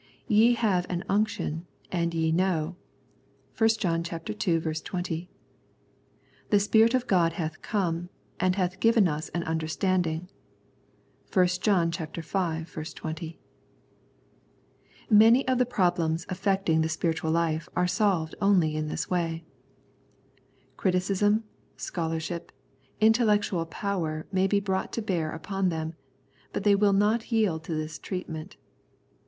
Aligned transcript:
"Ye 0.27 0.53
have 0.55 0.87
an 0.89 1.03
unction... 1.07 1.67
and 1.91 2.11
ye 2.11 2.31
know" 2.31 2.75
(i 3.61 3.67
John 3.67 4.03
ii. 4.11 4.73
20). 4.73 5.29
"The 6.49 6.59
Son 6.59 6.89
of 6.95 7.05
God 7.05 7.33
hath 7.33 7.61
come, 7.61 8.09
and 8.39 8.55
hath 8.55 8.79
given 8.79 9.07
us 9.07 9.29
an 9.29 9.43
understanding" 9.43 10.27
(i 11.35 11.45
John 11.45 11.91
V. 11.91 12.65
20). 12.65 13.39
Many 15.11 15.47
of 15.47 15.59
the 15.59 15.67
problems 15.67 16.25
affecting 16.29 16.81
the 16.81 16.89
spiritual 16.89 17.29
life 17.29 17.69
are 17.75 17.85
solved 17.85 18.33
only 18.41 18.75
in 18.75 18.87
this 18.87 19.07
way. 19.07 19.43
Criticism, 20.77 21.43
scholarship, 21.77 22.51
intellectual 22.99 23.67
power 23.67 24.25
may 24.31 24.47
be 24.47 24.59
brought 24.59 24.91
to 24.93 25.01
bear 25.03 25.31
upon 25.31 25.69
them, 25.69 25.93
but 26.53 26.63
they 26.63 26.73
will 26.73 26.93
not 26.93 27.31
yield 27.31 27.63
to 27.65 27.75
this 27.75 27.99
treatment. 27.99 28.57